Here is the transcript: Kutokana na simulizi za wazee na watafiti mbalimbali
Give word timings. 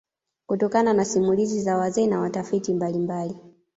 Kutokana 0.45 0.93
na 0.93 1.05
simulizi 1.05 1.61
za 1.61 1.77
wazee 1.77 2.07
na 2.07 2.19
watafiti 2.19 2.73
mbalimbali 2.73 3.35